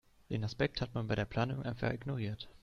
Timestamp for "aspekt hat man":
0.43-1.05